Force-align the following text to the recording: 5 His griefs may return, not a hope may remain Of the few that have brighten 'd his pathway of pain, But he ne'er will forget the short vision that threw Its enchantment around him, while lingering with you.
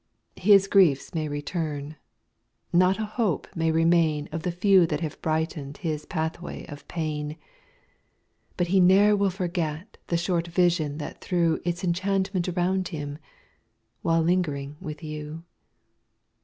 5 0.37 0.43
His 0.45 0.67
griefs 0.67 1.13
may 1.13 1.27
return, 1.27 1.95
not 2.73 2.97
a 2.97 3.05
hope 3.05 3.47
may 3.55 3.69
remain 3.71 4.27
Of 4.31 4.41
the 4.41 4.51
few 4.51 4.87
that 4.87 5.01
have 5.01 5.21
brighten 5.21 5.73
'd 5.73 5.77
his 5.81 6.07
pathway 6.07 6.65
of 6.65 6.87
pain, 6.87 7.35
But 8.57 8.69
he 8.69 8.79
ne'er 8.79 9.15
will 9.15 9.29
forget 9.29 9.99
the 10.07 10.17
short 10.17 10.47
vision 10.47 10.97
that 10.97 11.21
threw 11.21 11.61
Its 11.63 11.83
enchantment 11.83 12.49
around 12.49 12.87
him, 12.87 13.19
while 14.01 14.23
lingering 14.23 14.75
with 14.81 15.03
you. 15.03 15.43